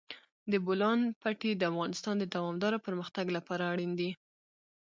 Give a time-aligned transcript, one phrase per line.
[0.51, 4.09] د بولان پټي د افغانستان د دوامداره پرمختګ لپاره اړین دي.